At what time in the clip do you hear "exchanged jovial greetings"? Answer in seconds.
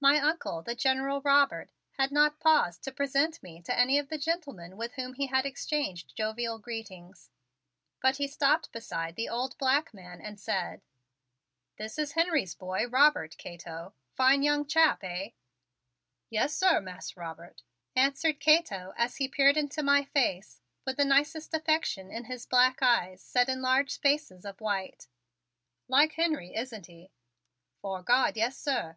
5.44-7.30